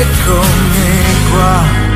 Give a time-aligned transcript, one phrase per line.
[0.00, 1.86] eccomi qua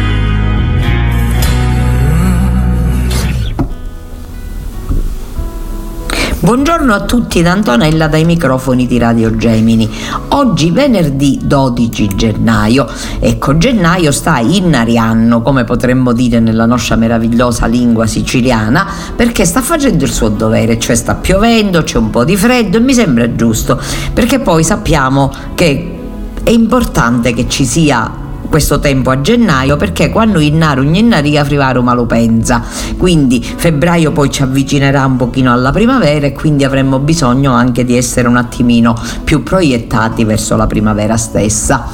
[6.40, 9.88] Buongiorno a tutti da Antonella dai microfoni di Radio Gemini.
[10.30, 12.88] Oggi venerdì 12 gennaio.
[13.20, 20.02] Ecco, gennaio sta innariando, come potremmo dire nella nostra meravigliosa lingua siciliana, perché sta facendo
[20.02, 23.80] il suo dovere, cioè sta piovendo, c'è un po' di freddo e mi sembra giusto,
[24.12, 26.01] perché poi sappiamo che
[26.44, 28.10] è importante che ci sia
[28.48, 32.62] questo tempo a gennaio perché quando innaru innaria frivaro malo pensa
[32.98, 37.96] quindi febbraio poi ci avvicinerà un pochino alla primavera e quindi avremmo bisogno anche di
[37.96, 41.88] essere un attimino più proiettati verso la primavera stessa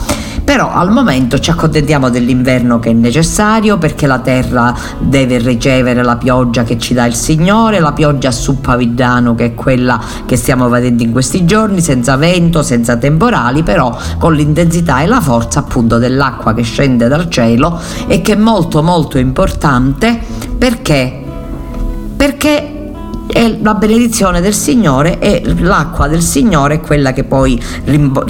[0.49, 6.17] però al momento ci accontentiamo dell'inverno che è necessario perché la terra deve ricevere la
[6.17, 10.71] pioggia che ci dà il Signore, la pioggia a suppavidano che è quella che stiamo
[10.71, 15.99] vedendo in questi giorni, senza vento, senza temporali, però con l'intensità e la forza appunto
[15.99, 20.19] dell'acqua che scende dal cielo e che è molto molto importante
[20.57, 21.25] perché?
[22.17, 22.78] Perché
[23.31, 28.25] è la benedizione del Signore e l'acqua del Signore è quella che poi rimbo-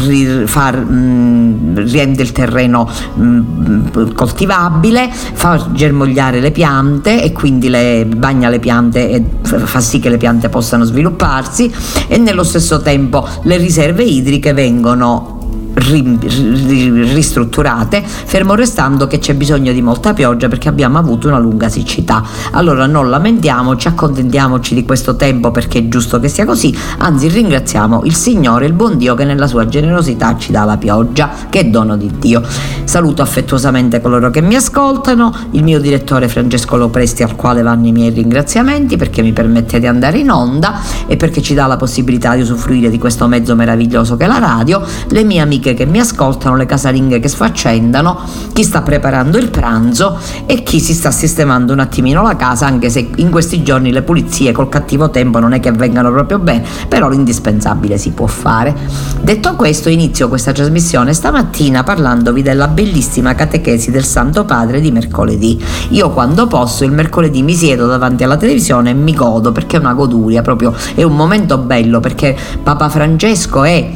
[1.87, 9.11] rende il terreno mh, coltivabile, fa germogliare le piante e quindi le, bagna le piante
[9.11, 11.73] e fa sì che le piante possano svilupparsi
[12.09, 15.38] e nello stesso tempo le riserve idriche vengono
[15.79, 22.23] ristrutturate, fermo restando che c'è bisogno di molta pioggia perché abbiamo avuto una lunga siccità.
[22.53, 28.03] Allora non lamentiamoci, accontentiamoci di questo tempo perché è giusto che sia così, anzi ringraziamo
[28.05, 31.65] il Signore, il buon Dio che nella sua generosità ci dà la pioggia, che è
[31.65, 32.43] dono di Dio.
[32.85, 37.93] Saluto affettuosamente coloro che mi ascoltano, il mio direttore Francesco Lopresti al quale vanno i
[37.93, 42.35] miei ringraziamenti perché mi permette di andare in onda e perché ci dà la possibilità
[42.35, 45.87] di usufruire di questo mezzo meraviglioso che è la radio, le mie amiche amiche che
[45.87, 48.19] mi ascoltano, le casalinghe che sfaccendano,
[48.53, 52.91] chi sta preparando il pranzo e chi si sta sistemando un attimino la casa, anche
[52.91, 56.65] se in questi giorni le pulizie col cattivo tempo non è che vengano proprio bene,
[56.89, 58.75] però l'indispensabile si può fare.
[59.21, 65.63] Detto questo, inizio questa trasmissione stamattina parlandovi della bellissima catechesi del Santo Padre di mercoledì.
[65.91, 69.81] Io quando posso il mercoledì mi siedo davanti alla televisione e mi godo perché è
[69.81, 73.91] una goduria, proprio è un momento bello perché Papa Francesco è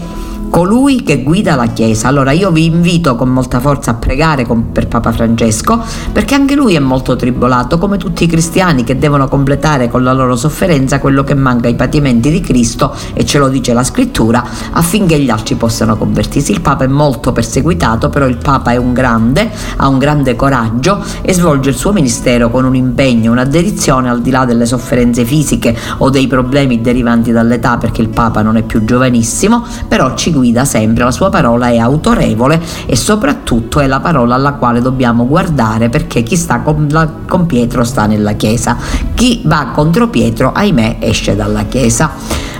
[0.52, 2.08] colui che guida la Chiesa.
[2.08, 5.82] Allora io vi invito con molta forza a pregare con, per Papa Francesco
[6.12, 10.12] perché anche lui è molto tribolato come tutti i cristiani che devono completare con la
[10.12, 14.44] loro sofferenza quello che manca ai patimenti di Cristo e ce lo dice la scrittura
[14.72, 16.52] affinché gli altri possano convertirsi.
[16.52, 21.02] Il Papa è molto perseguitato però il Papa è un grande, ha un grande coraggio
[21.22, 25.24] e svolge il suo ministero con un impegno, una dedizione al di là delle sofferenze
[25.24, 30.30] fisiche o dei problemi derivanti dall'età perché il Papa non è più giovanissimo, però ci
[30.30, 34.80] guida guida sempre, la sua parola è autorevole e soprattutto è la parola alla quale
[34.80, 38.76] dobbiamo guardare perché chi sta con, la, con Pietro sta nella Chiesa,
[39.14, 42.10] chi va contro Pietro, ahimè, esce dalla Chiesa.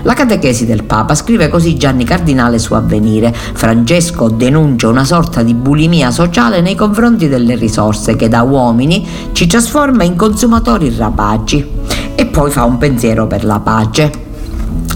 [0.03, 3.33] La catechesi del Papa scrive così Gianni Cardinale su Avvenire.
[3.33, 9.45] Francesco denuncia una sorta di bulimia sociale nei confronti delle risorse che da uomini ci
[9.45, 11.69] trasforma in consumatori rapaci
[12.15, 14.31] e poi fa un pensiero per la pace.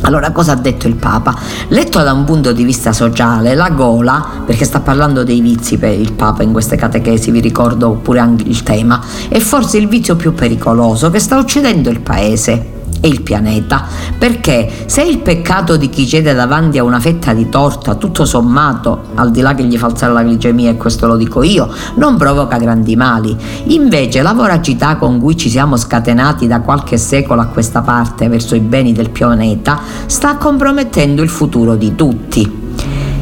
[0.01, 1.35] Allora, cosa ha detto il Papa?
[1.69, 5.91] Letto da un punto di vista sociale, la gola, perché sta parlando dei vizi per
[5.91, 10.15] il Papa in queste catechesi, vi ricordo pure anche il tema, è forse il vizio
[10.15, 13.85] più pericoloso che sta uccidendo il paese e il pianeta.
[14.17, 19.05] Perché se il peccato di chi cede davanti a una fetta di torta, tutto sommato,
[19.15, 22.17] al di là che gli fa alzare la glicemia, e questo lo dico io, non
[22.17, 23.35] provoca grandi mali,
[23.65, 28.55] invece la voracità con cui ci siamo scatenati da qualche secolo a questa parte verso
[28.55, 32.66] i beni del pianeta sta compromettendo il futuro di tutti.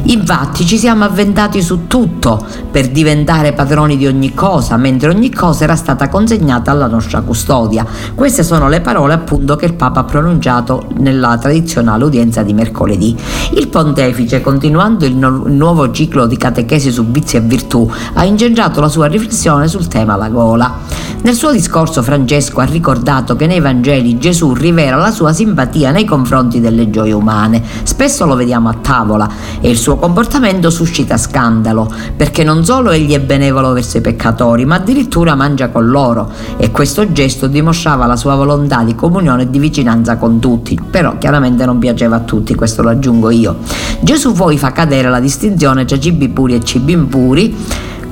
[0.08, 5.64] Infatti ci siamo avventati su tutto per diventare padroni di ogni cosa, mentre ogni cosa
[5.64, 7.84] era stata consegnata alla nostra custodia.
[8.14, 13.16] Queste sono le parole appunto che il Papa ha pronunciato nella tradizionale udienza di mercoledì.
[13.54, 18.80] Il pontefice, continuando il, no- nuovo ciclo di catechesi su vizi e virtù, ha ingenerato
[18.80, 20.74] la sua riflessione sul tema la gola.
[21.22, 26.04] Nel suo discorso Francesco ha ricordato che nei Vangeli Gesù rivela la sua simpatia nei
[26.04, 27.60] confronti delle gioie umane.
[27.82, 29.28] Spesso lo vediamo a tavola
[29.60, 34.64] e il suo comportamento suscita scandalo, perché non solo egli è benevolo verso i peccatori,
[34.64, 39.50] ma addirittura mangia con loro e questo gesto dimostrava la sua volontà di comunione e
[39.50, 43.56] di vicinanza con tutti, però chiaramente non piaceva a tutti, questo lo aggiungo io.
[44.00, 47.56] Gesù poi fa cadere la distinzione tra cibi puri e cibi impuri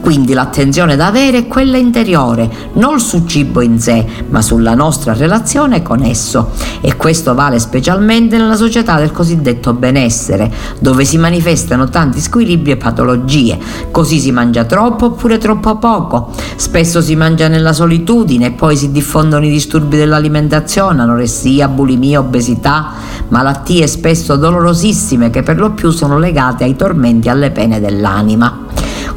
[0.05, 5.15] quindi l'attenzione da avere è quella interiore, non sul cibo in sé, ma sulla nostra
[5.15, 6.51] relazione con esso.
[6.83, 12.77] E questo vale specialmente nella società del cosiddetto benessere, dove si manifestano tanti squilibri e
[12.77, 13.59] patologie.
[13.91, 16.33] Così si mangia troppo oppure troppo poco.
[16.57, 22.93] Spesso si mangia nella solitudine e poi si diffondono i disturbi dell'alimentazione, anoressia, bulimia, obesità,
[23.29, 28.65] malattie spesso dolorosissime che per lo più sono legate ai tormenti e alle pene dell'anima.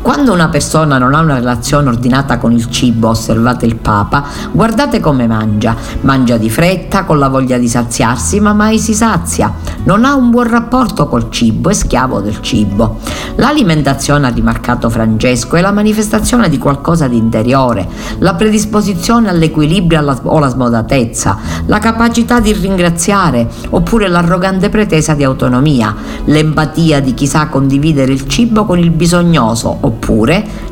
[0.08, 4.24] Quando una persona non ha una relazione ordinata con il cibo, osservate il Papa,
[4.54, 5.76] guardate come mangia.
[6.00, 9.54] Mangia di fretta, con la voglia di saziarsi, ma mai si sazia.
[9.84, 13.00] Non ha un buon rapporto col cibo, è schiavo del cibo.
[13.36, 17.86] L'alimentazione, ha rimarcato Francesco, è la manifestazione di qualcosa di interiore,
[18.20, 25.26] la predisposizione all'equilibrio alla, o la smodatezza, la capacità di ringraziare, oppure l'arrogante pretesa di
[25.26, 25.94] autonomia,
[26.24, 29.96] l'empatia di chi sa condividere il cibo con il bisognoso, oppure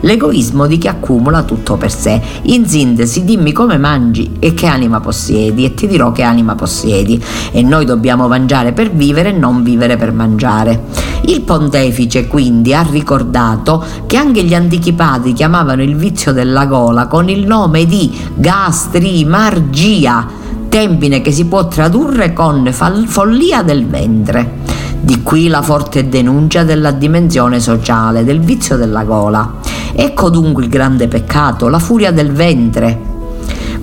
[0.02, 2.22] l'egoismo di chi accumula tutto per sé.
[2.44, 7.22] In sintesi, dimmi come mangi e che anima possiedi e ti dirò che anima possiedi.
[7.52, 10.84] E noi dobbiamo mangiare per vivere e non vivere per mangiare.
[11.28, 17.08] Il pontefice quindi ha ricordato che anche gli antichi padri chiamavano il vizio della gola
[17.08, 20.28] con il nome di gastrimargia,
[20.70, 24.64] termine che si può tradurre con follia del ventre.
[25.06, 29.58] Di qui la forte denuncia della dimensione sociale, del vizio della gola.
[29.94, 33.14] Ecco dunque il grande peccato, la furia del ventre,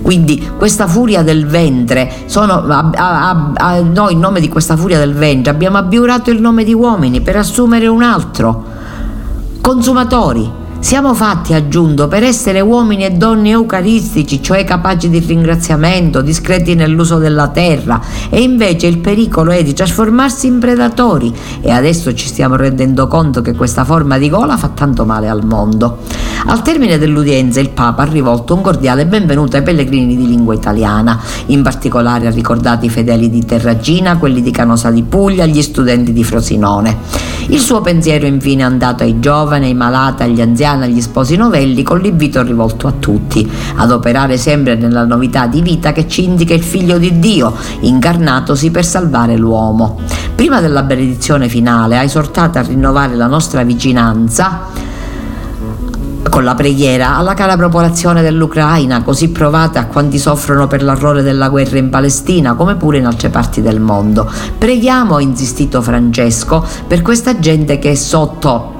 [0.01, 4.99] quindi questa furia del ventre, sono, a, a, a, noi in nome di questa furia
[4.99, 8.65] del ventre abbiamo abiurato il nome di uomini per assumere un altro.
[9.61, 10.51] Consumatori,
[10.83, 17.19] siamo fatti, aggiunto, per essere uomini e donne eucaristici, cioè capaci di ringraziamento, discreti nell'uso
[17.19, 22.57] della terra, e invece il pericolo è di trasformarsi in predatori e adesso ci stiamo
[22.57, 25.99] rendendo conto che questa forma di gola fa tanto male al mondo.
[26.47, 31.17] Al termine dell'udienza il Papa ha rivolto un cordiale benvenuto ai pellegrini di lingua italiana,
[31.45, 36.11] in particolare ha ricordato i fedeli di Terragina, quelli di Canosa di Puglia, gli studenti
[36.11, 37.31] di Frosinone.
[37.47, 41.35] Il suo pensiero infine è andato ai giovani, ai malati, agli anziani, italiana agli sposi
[41.35, 46.23] novelli con l'invito rivolto a tutti ad operare sempre nella novità di vita che ci
[46.23, 49.99] indica il figlio di Dio, incarnatosi per salvare l'uomo.
[50.35, 54.91] Prima della benedizione finale ha esortato a rinnovare la nostra vicinanza
[56.29, 61.49] con la preghiera alla cara popolazione dell'Ucraina, così provata a quanti soffrono per l'orrore della
[61.49, 64.27] guerra in Palestina, come pure in altre parti del mondo.
[64.57, 68.72] Preghiamo, ha insistito Francesco, per questa gente che è sotto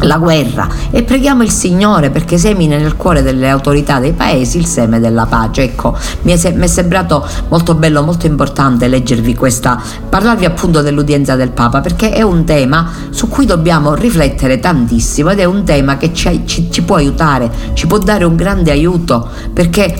[0.00, 4.66] la guerra e preghiamo il Signore perché semina nel cuore delle autorità dei paesi il
[4.66, 5.62] seme della pace.
[5.62, 11.36] Ecco, mi è, mi è sembrato molto bello, molto importante leggervi questa, parlarvi appunto dell'udienza
[11.36, 15.96] del Papa perché è un tema su cui dobbiamo riflettere tantissimo ed è un tema
[15.96, 19.94] che ci, ci, ci può aiutare, ci può dare un grande aiuto perché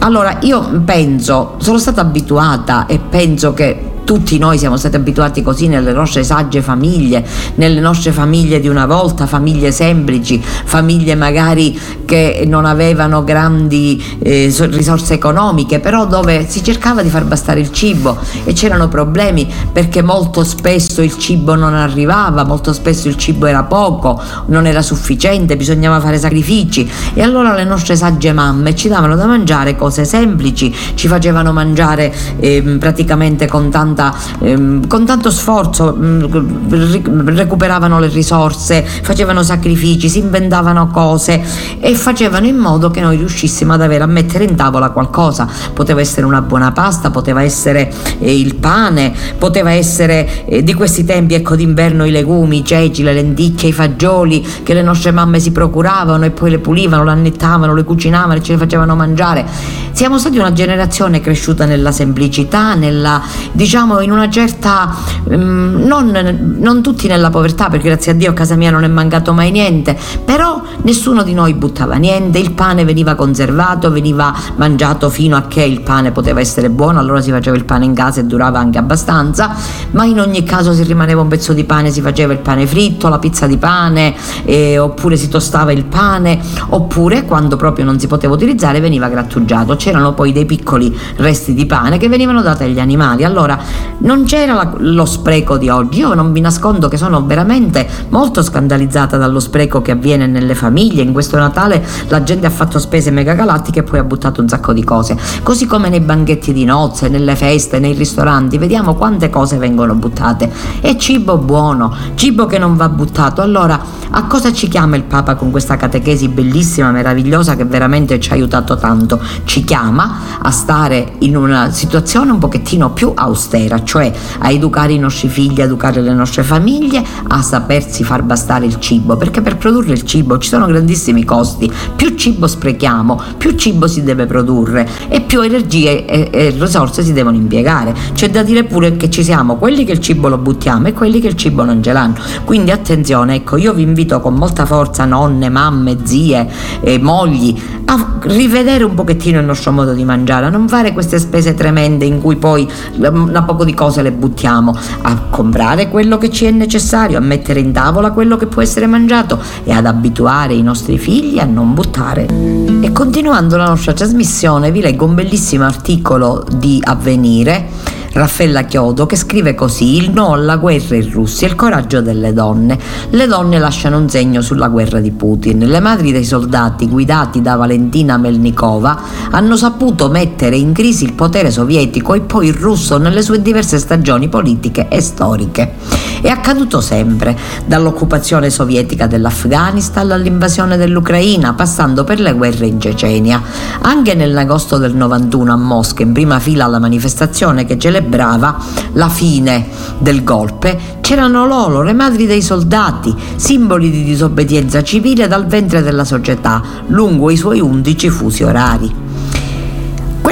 [0.00, 5.68] allora io penso, sono stata abituata e penso che tutti noi siamo stati abituati così
[5.68, 7.22] nelle nostre sagge famiglie,
[7.56, 14.50] nelle nostre famiglie di una volta, famiglie semplici, famiglie magari che non avevano grandi eh,
[14.70, 20.00] risorse economiche, però dove si cercava di far bastare il cibo e c'erano problemi perché
[20.00, 25.54] molto spesso il cibo non arrivava, molto spesso il cibo era poco, non era sufficiente,
[25.54, 26.90] bisognava fare sacrifici.
[27.12, 32.10] E allora le nostre sagge mamme ci davano da mangiare cose semplici, ci facevano mangiare
[32.40, 36.28] eh, praticamente con tanta tanta, ehm, con tanto sforzo mh,
[36.72, 41.42] mm, recuperavano le risorse, facevano sacrifici, si inventavano cose
[41.80, 45.48] e facevano in modo che noi riuscissimo ad avere a mettere in tavola qualcosa.
[45.72, 51.04] Poteva essere una buona pasta, poteva essere eh, il pane, poteva essere eh, di questi
[51.04, 55.40] tempi ecco d'inverno i legumi, i ceci, le lenticchie, i fagioli che le nostre mamme
[55.40, 59.44] si procuravano e poi le pulivano, le annettavano, le cucinavano e ce le facevano mangiare.
[59.90, 63.20] Siamo stati una generazione cresciuta nella semplicità, nella
[63.52, 68.30] diciamo diciamo in una certa, um, non, non tutti nella povertà, perché grazie a Dio
[68.30, 72.52] a casa mia non è mancato mai niente, però nessuno di noi buttava niente, il
[72.52, 77.30] pane veniva conservato, veniva mangiato fino a che il pane poteva essere buono, allora si
[77.30, 79.54] faceva il pane in casa e durava anche abbastanza,
[79.92, 83.08] ma in ogni caso si rimaneva un pezzo di pane, si faceva il pane fritto,
[83.08, 84.14] la pizza di pane,
[84.44, 89.76] eh, oppure si tostava il pane, oppure quando proprio non si poteva utilizzare veniva grattugiato.
[89.76, 93.24] C'erano poi dei piccoli resti di pane che venivano dati agli animali.
[93.24, 93.58] Allora
[93.98, 95.98] non c'era la, lo spreco di oggi.
[96.00, 101.02] Io non vi nascondo che sono veramente molto scandalizzata dallo spreco che avviene nelle famiglie.
[101.02, 104.48] In questo Natale la gente ha fatto spese mega galattiche e poi ha buttato un
[104.48, 105.16] sacco di cose.
[105.42, 110.50] Così come nei banchetti di nozze, nelle feste, nei ristoranti, vediamo quante cose vengono buttate.
[110.80, 113.42] E cibo buono, cibo che non va buttato.
[113.42, 113.80] Allora,
[114.10, 118.34] a cosa ci chiama il Papa con questa catechesi bellissima, meravigliosa che veramente ci ha
[118.34, 119.20] aiutato tanto?
[119.44, 124.98] Ci chiama a stare in una situazione un pochettino più austera, cioè a educare i
[124.98, 129.56] nostri figli, a educare le nostre famiglie, a sapersi far bastare il cibo, perché per
[129.56, 131.70] produrre il cibo ci sono grandissimi costi.
[131.96, 137.12] Più cibo sprechiamo, più cibo si deve produrre e più energie e, e risorse si
[137.12, 137.94] devono impiegare.
[138.12, 141.20] C'è da dire pure che ci siamo quelli che il cibo lo buttiamo e quelli
[141.20, 142.16] che il cibo non ce l'hanno.
[142.44, 146.48] Quindi attenzione, ecco, io vi invito con molta forza nonne, mamme, zie,
[146.80, 151.18] e mogli a rivedere un pochettino il nostro modo di mangiare, a non fare queste
[151.18, 156.30] spese tremende in cui poi una poco di cose le buttiamo, a comprare quello che
[156.30, 160.52] ci è necessario, a mettere in tavola quello che può essere mangiato e ad abituare
[160.52, 162.26] i nostri figli a non buttare.
[162.26, 169.16] E continuando la nostra trasmissione vi leggo un bellissimo articolo di Avvenire Raffaella Chiodo che
[169.16, 172.78] scrive così il no alla guerra in Russia il coraggio delle donne.
[173.10, 175.58] Le donne lasciano un segno sulla guerra di Putin.
[175.58, 179.00] Le madri dei soldati guidati da Valentina Melnikova
[179.30, 183.78] hanno saputo mettere in crisi il potere sovietico e poi il russo nelle sue diverse
[183.78, 185.97] stagioni politiche e storiche.
[186.20, 193.40] È accaduto sempre, dall'occupazione sovietica dell'Afghanistan all'invasione dell'Ucraina, passando per le guerre in Cecenia.
[193.82, 198.56] Anche nell'agosto del 91 a Mosca, in prima fila alla manifestazione che celebrava
[198.94, 205.46] la fine del golpe, c'erano loro, le madri dei soldati, simboli di disobbedienza civile dal
[205.46, 209.07] ventre della società, lungo i suoi undici fusi orari.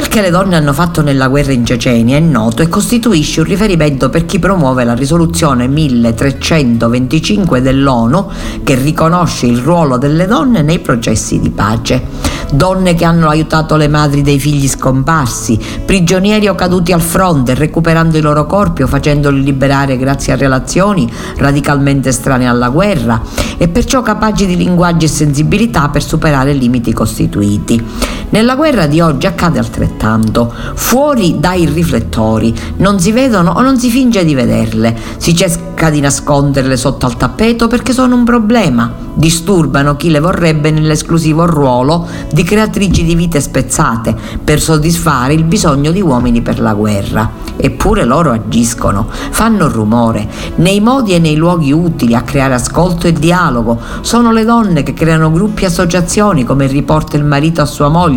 [0.06, 3.46] Quel che le donne hanno fatto nella guerra in Cecenia è noto e costituisce un
[3.46, 8.28] riferimento per chi promuove la risoluzione 1325 dell'ONU
[8.62, 13.88] che riconosce il ruolo delle donne nei processi di pace donne che hanno aiutato le
[13.88, 19.42] madri dei figli scomparsi, prigionieri o caduti al fronte, recuperando i loro corpi o facendoli
[19.42, 23.20] liberare grazie a relazioni radicalmente strane alla guerra
[23.58, 27.84] e perciò capaci di linguaggio e sensibilità per superare limiti costituiti.
[28.28, 33.88] Nella guerra di oggi accade altrettanto, fuori dai riflettori, non si vedono o non si
[33.88, 39.96] finge di vederle, si cerca di nasconderle sotto al tappeto perché sono un problema, disturbano
[39.96, 46.00] chi le vorrebbe nell'esclusivo ruolo di creatrici di vite spezzate per soddisfare il bisogno di
[46.00, 47.44] uomini per la guerra.
[47.58, 53.12] Eppure loro agiscono, fanno rumore, nei modi e nei luoghi utili a creare ascolto e
[53.12, 53.80] dialogo.
[54.02, 58.14] Sono le donne che creano gruppi e associazioni come riporta il marito a sua moglie,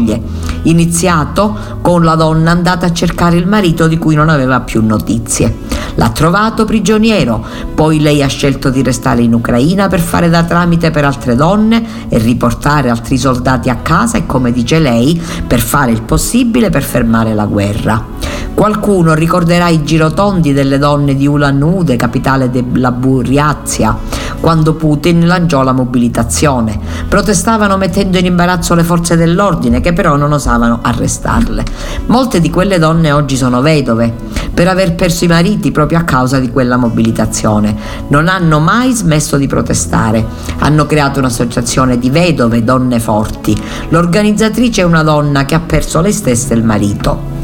[0.63, 5.67] iniziato con la donna andata a cercare il marito di cui non aveva più notizie.
[5.95, 7.43] L'ha trovato prigioniero,
[7.75, 12.07] poi lei ha scelto di restare in Ucraina per fare da tramite per altre donne
[12.07, 16.83] e riportare altri soldati a casa e come dice lei, per fare il possibile per
[16.83, 18.05] fermare la guerra.
[18.53, 23.97] Qualcuno ricorderà i girotondi delle donne di Ulan Ude, capitale della Buriazia,
[24.39, 26.79] quando Putin lanciò la mobilitazione.
[27.07, 31.63] Protestavano mettendo in imbarazzo le forze dell'ordine che però non osavano arrestarle.
[32.07, 34.13] Molte di quelle donne oggi sono vedove
[34.53, 37.75] per aver perso i mariti proprio a causa di quella mobilitazione.
[38.09, 40.25] Non hanno mai smesso di protestare.
[40.59, 43.55] Hanno creato un'associazione di vedove, donne forti.
[43.89, 47.38] L'organizzatrice è una donna che ha perso lei stessa e il marito.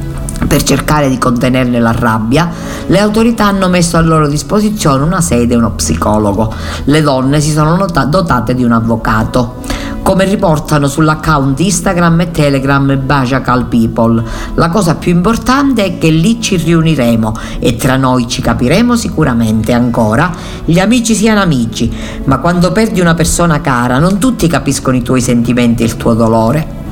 [0.48, 2.50] Per cercare di contenerne la rabbia,
[2.88, 6.54] le autorità hanno messo a loro disposizione una sede e uno psicologo.
[6.86, 9.64] Le donne si sono dotate di un avvocato.
[10.04, 14.24] Come riportano sull'account Instagram e Telegram Bajacal People,
[14.54, 19.74] la cosa più importante è che lì ci riuniremo e tra noi ci capiremo sicuramente
[19.74, 20.32] ancora.
[20.64, 21.92] Gli amici siano amici,
[22.26, 26.14] ma quando perdi una persona cara non tutti capiscono i tuoi sentimenti e il tuo
[26.14, 26.85] dolore.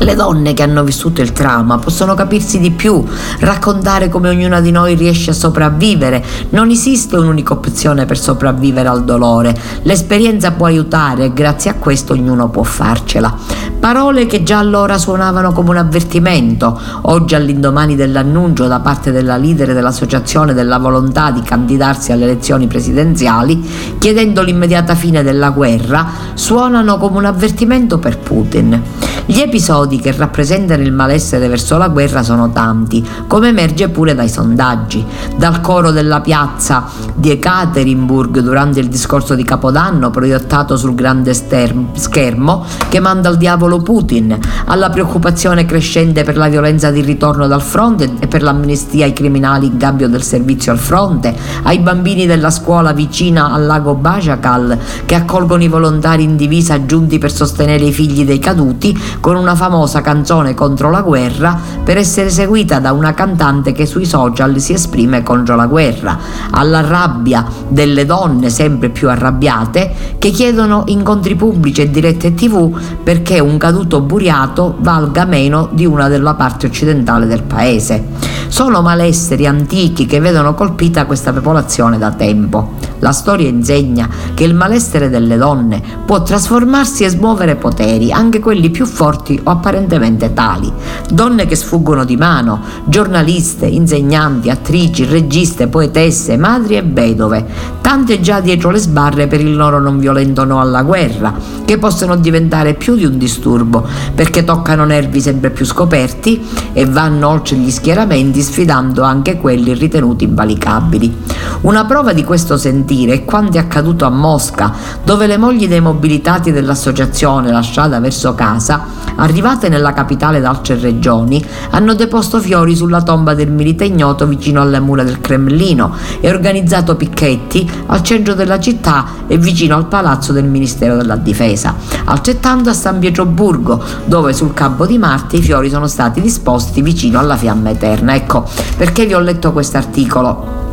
[0.00, 3.02] Le donne che hanno vissuto il trauma possono capirsi di più,
[3.38, 6.22] raccontare come ognuna di noi riesce a sopravvivere.
[6.50, 9.56] Non esiste un'unica opzione per sopravvivere al dolore.
[9.82, 13.34] L'esperienza può aiutare e grazie a questo ognuno può farcela.
[13.78, 16.78] Parole che già allora suonavano come un avvertimento.
[17.02, 23.62] Oggi all'indomani dell'annuncio da parte della leader dell'associazione della volontà di candidarsi alle elezioni presidenziali,
[23.98, 28.82] chiedendo l'immediata fine della guerra, suonano come un avvertimento per Putin.
[29.26, 34.28] Gli episodi che rappresentano il malessere verso la guerra sono tanti, come emerge pure dai
[34.28, 35.04] sondaggi.
[35.36, 42.64] Dal coro della piazza di Ekaterinburg durante il discorso di Capodanno proiettato sul grande schermo
[42.88, 48.12] che manda al diavolo Putin, alla preoccupazione crescente per la violenza di ritorno dal fronte
[48.18, 52.92] e per l'amnistia ai criminali in cambio del servizio al fronte, ai bambini della scuola
[52.92, 58.24] vicina al lago Bajakal che accolgono i volontari in divisa giunti per sostenere i figli
[58.24, 63.72] dei caduti con una famosa canzone contro la guerra per essere seguita da una cantante
[63.72, 66.18] che sui social si esprime contro la guerra,
[66.50, 73.40] alla rabbia delle donne sempre più arrabbiate che chiedono incontri pubblici e dirette tv perché
[73.40, 78.04] un caduto buriato valga meno di una della parte occidentale del paese.
[78.48, 82.92] Sono malesseri antichi che vedono colpita questa popolazione da tempo.
[83.04, 88.70] La storia insegna che il malessere delle donne può trasformarsi e smuovere poteri, anche quelli
[88.70, 90.72] più forti o apparentemente tali.
[91.10, 97.44] Donne che sfuggono di mano, giornaliste, insegnanti, attrici, registe, poetesse, madri e vedove,
[97.82, 101.34] tante già dietro le sbarre per il loro non violento no alla guerra,
[101.66, 106.42] che possono diventare più di un disturbo, perché toccano nervi sempre più scoperti
[106.72, 111.14] e vanno oltre gli schieramenti sfidando anche quelli ritenuti invalicabili.
[111.60, 114.72] Una prova di questo sentire sentire è quanto è accaduto a Mosca,
[115.02, 118.86] dove le mogli dei mobilitati dell'associazione La strada verso casa,
[119.16, 124.80] arrivate nella capitale da regioni, hanno deposto fiori sulla tomba del milite ignoto vicino alle
[124.80, 130.44] mura del Cremlino e organizzato picchetti al centro della città e vicino al palazzo del
[130.44, 131.74] Ministero della Difesa.
[132.04, 137.18] Altrettanto a San Pietroburgo, dove sul campo di Marte i fiori sono stati disposti vicino
[137.18, 138.14] alla fiamma eterna.
[138.14, 140.63] Ecco, perché vi ho letto questo articolo?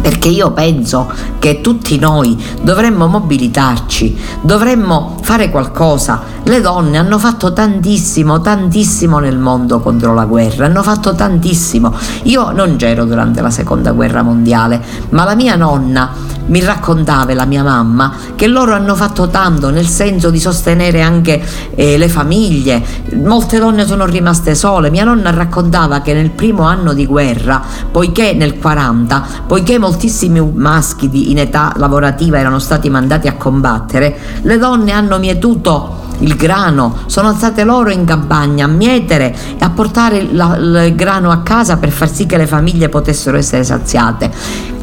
[0.00, 6.38] Perché io penso che tutti noi dovremmo mobilitarci, dovremmo fare qualcosa.
[6.42, 11.94] Le donne hanno fatto tantissimo, tantissimo nel mondo contro la guerra, hanno fatto tantissimo.
[12.24, 17.44] Io non c'ero durante la seconda guerra mondiale, ma la mia nonna mi raccontava la
[17.44, 21.42] mia mamma che loro hanno fatto tanto nel senso di sostenere anche
[21.74, 22.82] eh, le famiglie.
[23.14, 24.90] Molte donne sono rimaste sole.
[24.90, 31.08] Mia nonna raccontava che nel primo anno di guerra, poiché nel 40, poiché moltissimi maschi
[31.08, 36.96] di, in età lavorativa erano stati mandati a combattere, le donne hanno mietuto il grano,
[37.06, 41.76] sono state loro in campagna a mietere e a portare la, il grano a casa
[41.76, 44.30] per far sì che le famiglie potessero essere saziate.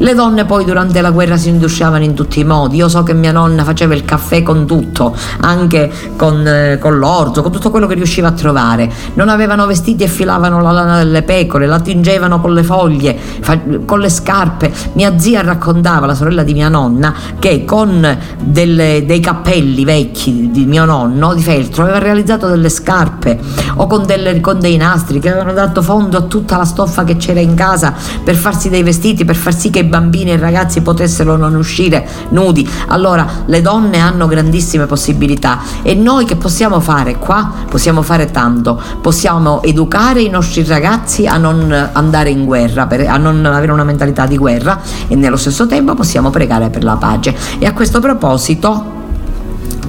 [0.00, 3.14] Le donne poi durante la guerra si indusciavano in tutti i modi, io so che
[3.14, 7.88] mia nonna faceva il caffè con tutto, anche con, eh, con l'orzo, con tutto quello
[7.88, 12.40] che riusciva a trovare, non avevano vestiti e filavano la lana delle pecore, la tingevano
[12.40, 14.72] con le foglie, fa, con le scarpe.
[14.92, 20.64] Mia zia raccontava, la sorella di mia nonna, che con delle, dei cappelli vecchi di
[20.64, 23.38] mio nonno no, di feltro, aveva realizzato delle scarpe
[23.74, 27.16] o con, delle, con dei nastri che avevano dato fondo a tutta la stoffa che
[27.16, 30.80] c'era in casa per farsi dei vestiti, per far sì che i bambini e ragazzi
[30.80, 32.68] potessero non uscire nudi.
[32.88, 37.52] Allora le donne hanno grandissime possibilità e noi che possiamo fare qua?
[37.68, 43.44] Possiamo fare tanto, possiamo educare i nostri ragazzi a non andare in guerra, a non
[43.44, 47.34] avere una mentalità di guerra e nello stesso tempo possiamo pregare per la pace.
[47.58, 48.96] E a questo proposito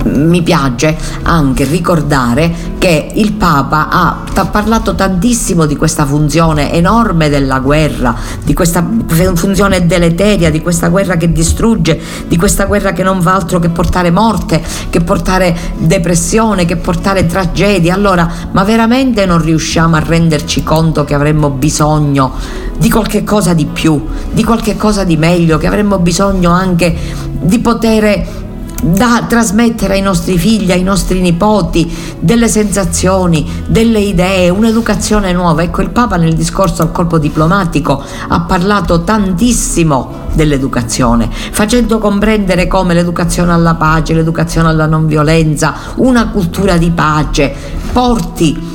[0.05, 7.29] mi piace anche ricordare che il Papa ha, ha, parlato tantissimo di questa funzione enorme
[7.29, 13.03] della guerra, di questa funzione deleteria, di questa guerra che distrugge, di questa guerra che
[13.03, 17.91] non fa altro che portare morte, che portare depressione, che portare tragedie.
[17.91, 22.33] Allora, ma veramente non riusciamo a renderci conto che avremmo bisogno
[22.77, 26.95] di qualche cosa di più, di qualche cosa di meglio, che avremmo bisogno anche
[27.41, 28.47] di poter
[28.81, 35.63] da trasmettere ai nostri figli, ai nostri nipoti, delle sensazioni, delle idee, un'educazione nuova.
[35.63, 42.93] Ecco, il Papa nel discorso al corpo diplomatico ha parlato tantissimo dell'educazione, facendo comprendere come
[42.93, 47.53] l'educazione alla pace, l'educazione alla non violenza, una cultura di pace
[47.91, 48.68] porti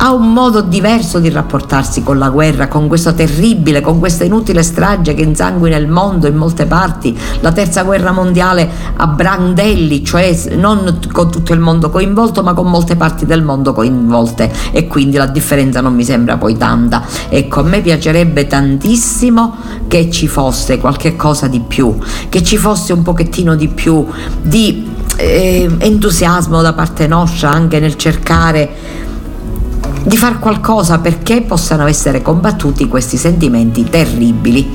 [0.00, 4.62] ha un modo diverso di rapportarsi con la guerra, con questo terribile, con questa inutile
[4.62, 10.36] strage che insanguina il mondo in molte parti, la terza guerra mondiale a brandelli, cioè
[10.56, 15.16] non con tutto il mondo coinvolto ma con molte parti del mondo coinvolte e quindi
[15.16, 17.04] la differenza non mi sembra poi tanta.
[17.28, 19.56] Ecco, a me piacerebbe tantissimo
[19.88, 21.96] che ci fosse qualche cosa di più,
[22.28, 24.06] che ci fosse un pochettino di più
[24.40, 28.97] di eh, entusiasmo da parte nostra anche nel cercare
[30.02, 34.70] di fare qualcosa perché possano essere combattuti questi sentimenti terribili.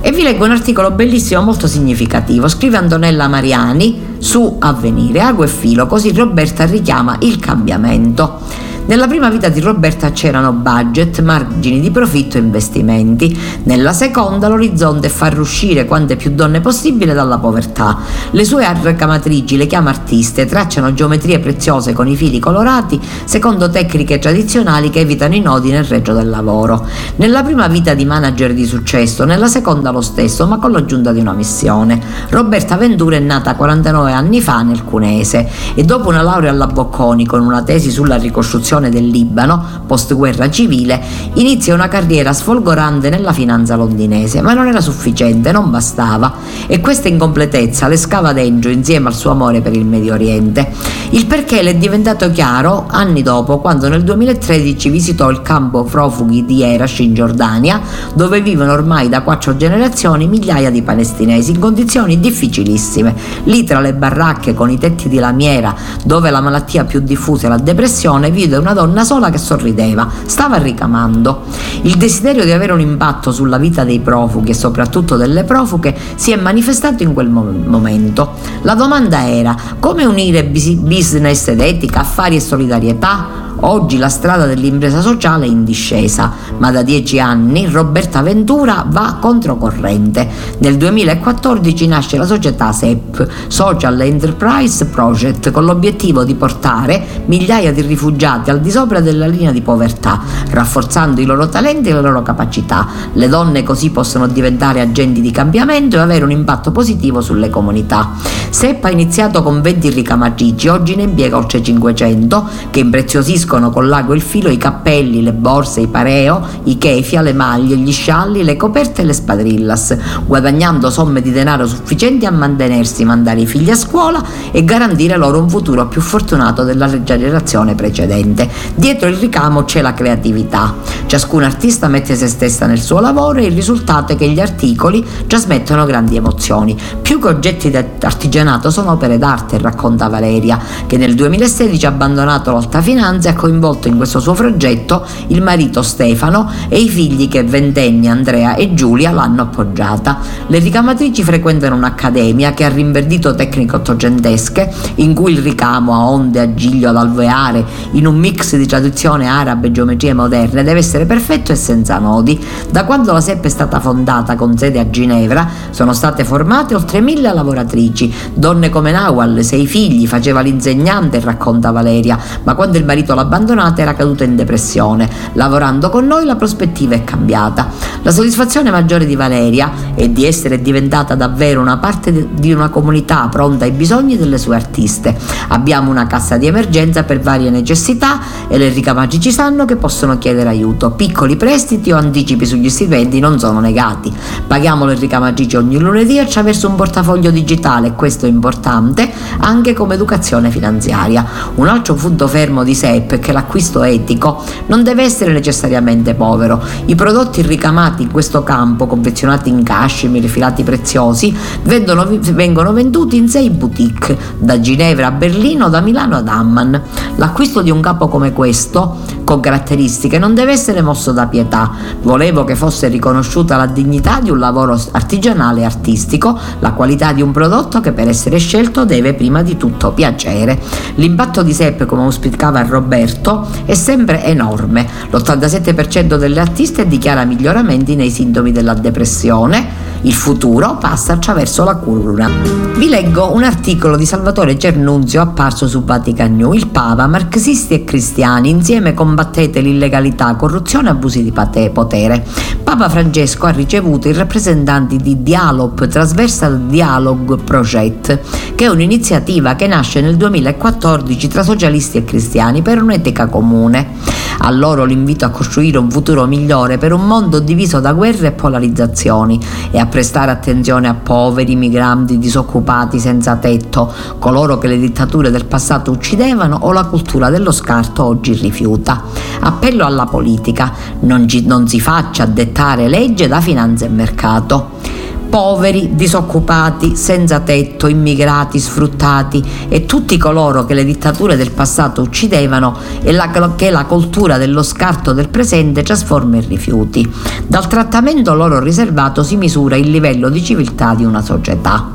[0.00, 2.48] E vi leggo un articolo bellissimo, molto significativo.
[2.48, 8.40] Scrive Antonella Mariani su Avvenire, Ago e Filo, così Roberta richiama il cambiamento.
[8.88, 13.36] Nella prima vita di Roberta c'erano budget, margini di profitto e investimenti.
[13.64, 17.98] Nella seconda l'orizzonte è far uscire quante più donne possibile dalla povertà.
[18.30, 24.20] Le sue arrecamatrici le chiama artiste, tracciano geometrie preziose con i fili colorati secondo tecniche
[24.20, 26.86] tradizionali che evitano i nodi nel reggio del lavoro.
[27.16, 31.18] Nella prima vita di manager di successo, nella seconda lo stesso, ma con l'aggiunta di
[31.18, 32.00] una missione.
[32.28, 37.26] Roberta Ventura è nata 49 anni fa nel Cunese e dopo una laurea alla Bocconi
[37.26, 41.00] con una tesi sulla ricostruzione ricostruzione del Libano, post guerra civile,
[41.34, 46.32] inizia una carriera sfolgorante nella finanza londinese, ma non era sufficiente, non bastava
[46.66, 50.72] e questa incompletezza le scava dentro insieme al suo amore per il Medio Oriente.
[51.10, 56.44] Il perché le è diventato chiaro anni dopo, quando nel 2013 visitò il campo profughi
[56.44, 57.80] di Erash in Giordania,
[58.14, 63.14] dove vivono ormai da quattro generazioni migliaia di palestinesi in condizioni difficilissime.
[63.44, 67.50] Lì tra le baracche con i tetti di lamiera, dove la malattia più diffusa è
[67.50, 71.44] la depressione, vide una donna sola che sorrideva, stava ricamando.
[71.82, 76.32] Il desiderio di avere un impatto sulla vita dei profughi e soprattutto delle profughe si
[76.32, 78.32] è manifestato in quel momento.
[78.62, 83.45] La domanda era come unire business ed etica, affari e solidarietà?
[83.60, 89.16] Oggi la strada dell'impresa sociale è in discesa, ma da dieci anni Roberta Ventura va
[89.18, 90.28] controcorrente.
[90.58, 97.80] Nel 2014 nasce la società SEP, Social Enterprise Project, con l'obiettivo di portare migliaia di
[97.80, 102.20] rifugiati al di sopra della linea di povertà, rafforzando i loro talenti e le loro
[102.20, 102.86] capacità.
[103.14, 108.10] Le donne così possono diventare agenti di cambiamento e avere un impatto positivo sulle comunità.
[108.50, 113.88] SEP ha iniziato con 20 ricamatrici, oggi ne impiega oltre 500 che impreziosiscono uniscono con
[113.88, 117.92] l'ago e il filo i cappelli, le borse, i pareo, i kefia, le maglie, gli
[117.92, 123.46] scialli, le coperte e le spadrillas, guadagnando somme di denaro sufficienti a mantenersi, mandare i
[123.46, 128.50] figli a scuola e garantire loro un futuro più fortunato della generazione precedente.
[128.74, 130.74] Dietro il ricamo c'è la creatività.
[131.06, 135.06] Ciascun artista mette se stessa nel suo lavoro e il risultato è che gli articoli
[135.26, 136.76] trasmettono grandi emozioni.
[137.00, 142.80] Più che oggetti d'artigianato sono opere d'arte, racconta Valeria, che nel 2016 ha abbandonato l'alta
[142.80, 148.08] finanza e coinvolto in questo suo progetto il marito Stefano e i figli che ventenni
[148.08, 150.18] Andrea e Giulia l'hanno appoggiata.
[150.46, 156.40] Le ricamatrici frequentano un'accademia che ha rinverdito tecniche ottocentesche in cui il ricamo a onde,
[156.40, 161.04] a giglio, ad alveare in un mix di tradizione araba e geometrie moderne deve essere
[161.04, 162.42] perfetto e senza nodi.
[162.70, 167.00] Da quando la SEP è stata fondata con sede a Ginevra sono state formate oltre
[167.00, 173.14] mille lavoratrici, donne come Nawal, sei figli, faceva l'insegnante, racconta Valeria, ma quando il marito
[173.14, 175.08] l'ha abbandonata era caduta in depressione.
[175.32, 177.68] Lavorando con noi la prospettiva è cambiata.
[178.02, 183.28] La soddisfazione maggiore di Valeria è di essere diventata davvero una parte di una comunità
[183.28, 185.16] pronta ai bisogni delle sue artiste.
[185.48, 190.18] Abbiamo una cassa di emergenza per varie necessità e le ricamaci ci sanno che possono
[190.18, 190.92] chiedere aiuto.
[190.92, 194.12] Piccoli prestiti o anticipi sugli stipendi non sono negati.
[194.46, 200.50] Paghiamo le ricamatrici ogni lunedì attraverso un portafoglio digitale, questo è importante anche come educazione
[200.50, 201.26] finanziaria.
[201.56, 206.62] Un altro punto fermo di SEP perché l'acquisto etico non deve essere necessariamente povero.
[206.84, 213.28] I prodotti ricamati in questo campo, confezionati in cashmere, filati preziosi, vendono, vengono venduti in
[213.28, 216.80] sei boutique, da Ginevra a Berlino, da Milano ad Amman.
[217.16, 221.72] L'acquisto di un capo come questo, con caratteristiche, non deve essere mosso da pietà.
[222.02, 227.22] Volevo che fosse riconosciuta la dignità di un lavoro artigianale e artistico, la qualità di
[227.22, 230.60] un prodotto che per essere scelto deve prima di tutto piacere.
[230.96, 234.86] L'impatto di Sepp, come auspicava Roberto, certo è sempre enorme.
[235.10, 239.85] L'87% delle artiste dichiara miglioramenti nei sintomi della depressione.
[240.02, 242.28] Il futuro passa attraverso la cura.
[242.76, 246.52] Vi leggo un articolo di Salvatore Cernunzio apparso su Vatican New.
[246.52, 251.32] Il Papa, marxisti e cristiani, insieme combattete l'illegalità, corruzione e abusi di
[251.72, 252.24] potere.
[252.62, 259.66] Papa Francesco ha ricevuto i rappresentanti di Dialog Transversal Dialogue Project, che è un'iniziativa che
[259.66, 264.24] nasce nel 2014 tra socialisti e cristiani per un un'etica comune.
[264.38, 268.32] A loro l'invito a costruire un futuro migliore per un mondo diviso da guerre e
[268.32, 275.30] polarizzazioni e a prestare attenzione a poveri, migranti, disoccupati, senza tetto, coloro che le dittature
[275.30, 279.02] del passato uccidevano o la cultura dello scarto oggi rifiuta.
[279.40, 284.95] Appello alla politica, non, non si faccia dettare legge da finanza e mercato
[285.28, 292.76] poveri, disoccupati, senza tetto, immigrati, sfruttati e tutti coloro che le dittature del passato uccidevano
[293.02, 297.10] e la, che la cultura dello scarto del presente trasforma in rifiuti.
[297.46, 301.90] Dal trattamento loro riservato si misura il livello di civiltà di una società.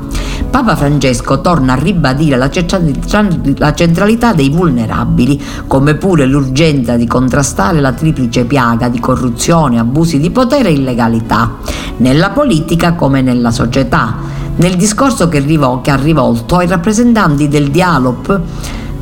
[0.52, 2.50] Papa Francesco torna a ribadire la
[3.72, 10.30] centralità dei vulnerabili, come pure l'urgenza di contrastare la triplice piaga di corruzione, abusi di
[10.30, 11.52] potere e illegalità,
[11.96, 14.14] nella politica come nella società.
[14.56, 18.40] Nel discorso che, ha rivolto ai rappresentanti del Dialog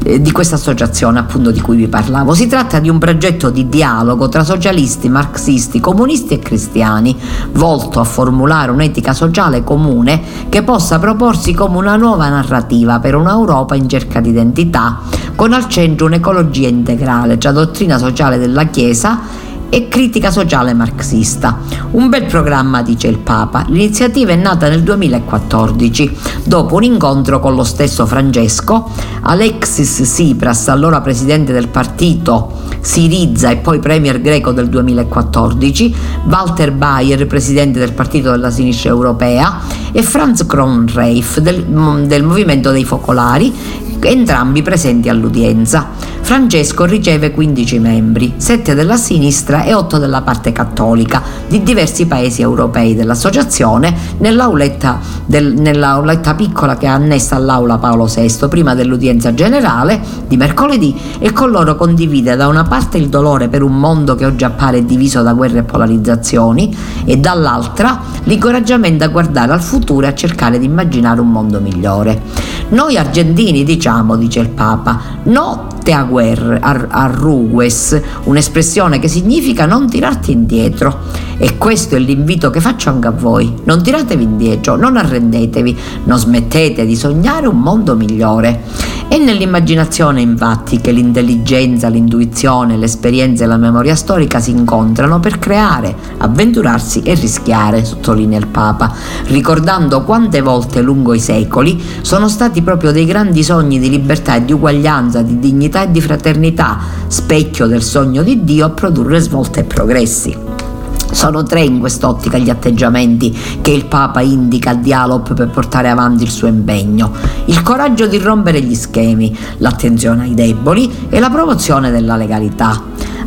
[0.04, 2.34] eh, di questa associazione appunto di cui vi parlavo.
[2.34, 7.16] Si tratta di un progetto di dialogo tra socialisti, marxisti, comunisti e cristiani,
[7.52, 13.74] volto a formulare un'etica sociale comune che possa proporsi come una nuova narrativa per un'Europa
[13.74, 15.00] in cerca di identità,
[15.34, 21.58] con al centro un'ecologia integrale tra dottrina sociale della Chiesa e critica sociale marxista.
[21.92, 23.64] Un bel programma, dice il Papa.
[23.68, 28.90] L'iniziativa è nata nel 2014, dopo un incontro con lo stesso Francesco,
[29.22, 35.94] Alexis Tsipras, allora presidente del partito Siriza e poi premier greco del 2014,
[36.28, 39.60] Walter Bayer, presidente del partito della sinistra europea,
[39.92, 41.64] e Franz Kronreif del,
[42.06, 43.52] del movimento dei focolari,
[44.00, 45.88] entrambi presenti all'udienza.
[46.22, 52.40] Francesco riceve 15 membri, 7 della sinistra e 8 della parte cattolica di diversi paesi
[52.40, 60.00] europei dell'associazione nell'auletta, del, nell'auletta piccola che è annessa all'aula Paolo VI prima dell'udienza generale
[60.28, 64.24] di mercoledì e con loro condivide da una parte il dolore per un mondo che
[64.24, 70.10] oggi appare diviso da guerre e polarizzazioni e dall'altra l'incoraggiamento a guardare al futuro e
[70.10, 72.22] a cercare di immaginare un mondo migliore.
[72.68, 79.66] Noi argentini diciamo, dice il Papa, no te a guerre, a, rugues, un'espressione che significa
[79.66, 80.98] non tirarti indietro.
[81.38, 83.54] E questo è l'invito che faccio anche a voi.
[83.64, 88.62] Non tiratevi indietro, non arrendetevi, non smettete di sognare un mondo migliore.
[89.10, 95.92] È nell'immaginazione infatti che l'intelligenza, l'intuizione, l'esperienza e la memoria storica si incontrano per creare,
[96.18, 98.94] avventurarsi e rischiare, sottolinea il Papa,
[99.24, 104.44] ricordando quante volte lungo i secoli sono stati proprio dei grandi sogni di libertà e
[104.44, 109.58] di uguaglianza, di dignità e di fraternità, specchio del sogno di Dio a produrre svolte
[109.58, 110.69] e progressi.
[111.10, 116.22] Sono tre in quest'ottica gli atteggiamenti che il Papa indica a Dialop per portare avanti
[116.22, 117.12] il suo impegno.
[117.46, 122.82] Il coraggio di rompere gli schemi, l'attenzione ai deboli e la promozione della legalità.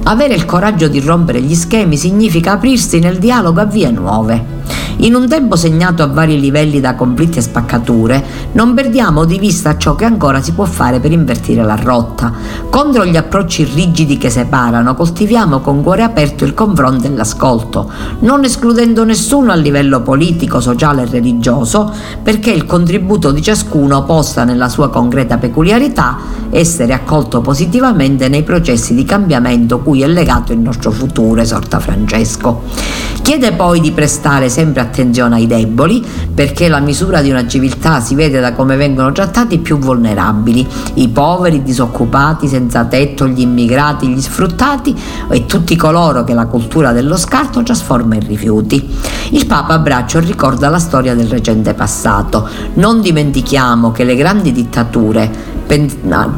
[0.05, 4.62] Avere il coraggio di rompere gli schemi significa aprirsi nel dialogo a vie nuove.
[4.97, 8.23] In un tempo segnato a vari livelli da conflitti e spaccature,
[8.53, 12.31] non perdiamo di vista ciò che ancora si può fare per invertire la rotta.
[12.69, 18.43] Contro gli approcci rigidi che separano, coltiviamo con cuore aperto il confronto e l'ascolto, non
[18.43, 24.69] escludendo nessuno a livello politico, sociale e religioso, perché il contributo di ciascuno possa, nella
[24.69, 26.17] sua concreta peculiarità,
[26.51, 32.61] essere accolto positivamente nei processi di cambiamento cui è legato il nostro futuro, esorta Francesco.
[33.23, 38.13] Chiede poi di prestare sempre attenzione ai deboli, perché la misura di una civiltà si
[38.13, 43.41] vede da come vengono trattati i più vulnerabili, i poveri, i disoccupati, senza tetto, gli
[43.41, 44.95] immigrati, gli sfruttati
[45.29, 48.87] e tutti coloro che la cultura dello scarto trasforma in rifiuti.
[49.31, 52.47] Il Papa braccio ricorda la storia del recente passato.
[52.75, 55.62] Non dimentichiamo che le grandi dittature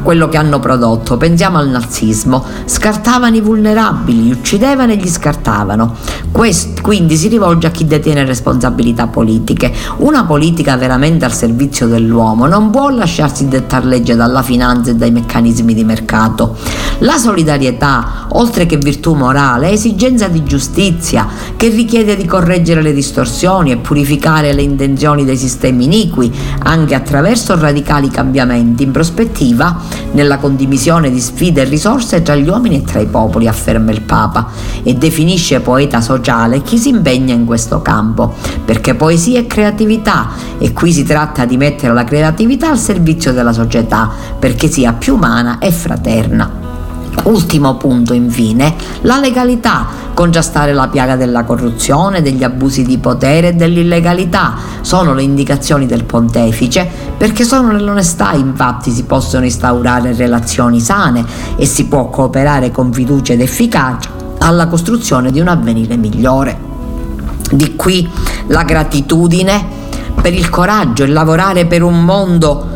[0.02, 1.16] quello che hanno prodotto.
[1.16, 5.94] Pensiamo al nazismo, scartavano i vulnerabili, li uccidevano e gli scartavano.
[6.32, 9.72] Questo, quindi si rivolge a chi detiene responsabilità politiche.
[9.98, 15.10] Una politica veramente al servizio dell'uomo non può lasciarsi dettare legge dalla finanza e dai
[15.10, 16.56] meccanismi di mercato.
[17.00, 22.92] La solidarietà, oltre che virtù morale, è esigenza di giustizia che richiede di correggere le
[22.92, 29.80] distorsioni e purificare le intenzioni dei sistemi iniqui, anche attraverso radicali cambiamenti in prospettiva prospettiva
[30.12, 34.02] nella condivisione di sfide e risorse tra gli uomini e tra i popoli, afferma il
[34.02, 34.48] Papa,
[34.82, 38.34] e definisce poeta sociale chi si impegna in questo campo,
[38.64, 43.52] perché poesia è creatività e qui si tratta di mettere la creatività al servizio della
[43.52, 46.65] società, perché sia più umana e fraterna.
[47.26, 53.52] Ultimo punto, infine, la legalità, contrastare la piaga della corruzione, degli abusi di potere e
[53.54, 54.54] dell'illegalità.
[54.80, 61.24] Sono le indicazioni del pontefice perché solo nell'onestà infatti si possono instaurare relazioni sane
[61.56, 64.08] e si può cooperare con fiducia ed efficacia
[64.38, 66.56] alla costruzione di un avvenire migliore.
[67.50, 68.08] Di qui
[68.46, 69.64] la gratitudine
[70.20, 72.75] per il coraggio e lavorare per un mondo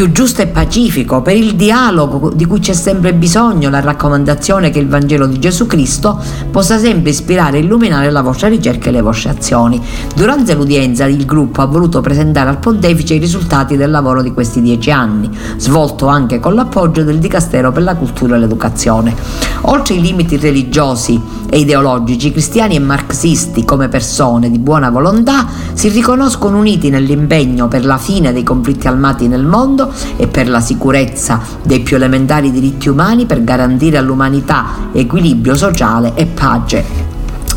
[0.00, 4.78] più giusto e pacifico, per il dialogo di cui c'è sempre bisogno, la raccomandazione che
[4.78, 6.18] il Vangelo di Gesù Cristo
[6.50, 9.78] possa sempre ispirare e illuminare la vostra ricerca e le vostre azioni.
[10.14, 14.62] Durante l'udienza il gruppo ha voluto presentare al pontefice i risultati del lavoro di questi
[14.62, 19.14] dieci anni, svolto anche con l'appoggio del Dicastero per la cultura e l'educazione.
[19.64, 25.88] Oltre i limiti religiosi e ideologici, cristiani e marxisti come persone di buona volontà si
[25.88, 31.40] riconoscono uniti nell'impegno per la fine dei conflitti armati nel mondo e per la sicurezza
[31.62, 37.08] dei più elementari diritti umani per garantire all'umanità equilibrio sociale e pace.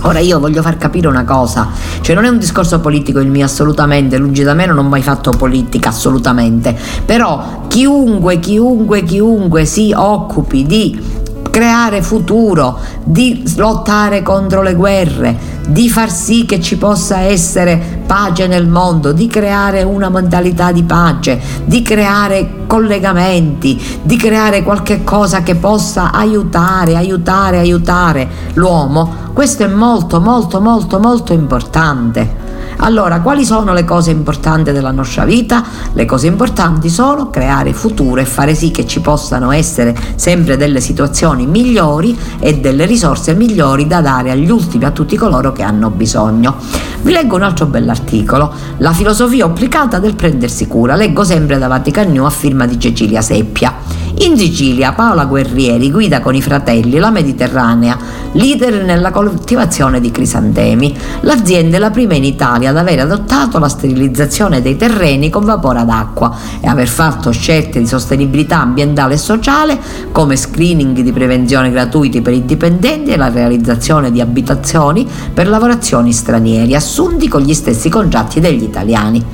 [0.05, 1.69] Ora io voglio far capire una cosa,
[2.01, 5.01] cioè non è un discorso politico il mio assolutamente, lungi da me non ho mai
[5.01, 11.21] fatto politica assolutamente, però chiunque, chiunque, chiunque si occupi di
[11.53, 15.37] creare futuro, di lottare contro le guerre,
[15.67, 20.81] di far sì che ci possa essere pace nel mondo, di creare una mentalità di
[20.81, 29.13] pace, di creare collegamenti, di creare qualche cosa che possa aiutare, aiutare, aiutare l'uomo.
[29.31, 32.42] Questo è molto, molto, molto, molto importante.
[32.77, 35.63] Allora, quali sono le cose importanti della nostra vita?
[35.93, 40.81] Le cose importanti sono creare futuro e fare sì che ci possano essere sempre delle
[40.81, 45.89] situazioni migliori e delle risorse migliori da dare agli ultimi, a tutti coloro che hanno
[45.89, 46.55] bisogno.
[47.01, 50.95] Vi leggo un altro bell'articolo, La filosofia applicata del prendersi cura.
[50.95, 53.73] Leggo sempre da Vatican New a firma di Cecilia Seppia.
[54.19, 57.97] In Sicilia Paola Guerrieri guida con i fratelli la Mediterranea,
[58.33, 60.95] leader nella coltivazione di crisantemi.
[61.21, 65.79] L'azienda è la prima in Italia ad aver adottato la sterilizzazione dei terreni con vapore
[65.79, 69.79] ad acqua e aver fatto scelte di sostenibilità ambientale e sociale
[70.11, 76.11] come screening di prevenzione gratuiti per i dipendenti e la realizzazione di abitazioni per lavorazioni
[76.11, 79.25] stranieri assunti con gli stessi contratti degli italiani.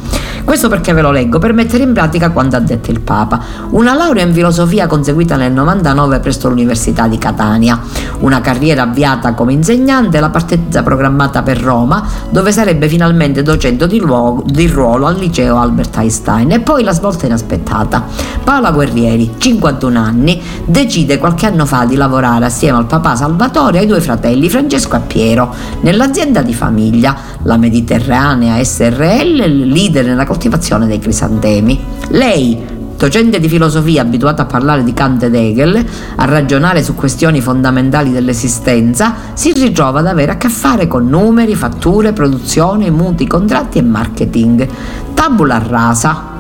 [0.50, 3.40] Questo perché ve lo leggo per mettere in pratica quanto ha detto il Papa.
[3.70, 7.80] Una laurea in filosofia conseguita nel 99 presso l'Università di Catania,
[8.22, 14.00] una carriera avviata come insegnante, la partenza programmata per Roma, dove sarebbe finalmente docente di,
[14.00, 18.06] luogo, di ruolo al liceo Albert Einstein e poi la svolta inaspettata.
[18.44, 23.82] Paola Guerrieri, 51 anni, decide qualche anno fa di lavorare assieme al papà Salvatore e
[23.82, 30.88] ai due fratelli Francesco e Piero nell'azienda di famiglia, la Mediterranea SRL, leader nella coltivazione
[30.88, 31.80] dei crisantemi.
[32.10, 35.86] Lei, docente di filosofia abituata a parlare di Kant ed Hegel,
[36.18, 41.56] a ragionare su questioni fondamentali dell'esistenza, si ritrova ad avere a che fare con numeri,
[41.56, 44.68] fatture, produzione, mutui, contratti e marketing.
[45.14, 46.39] Tabula rasa,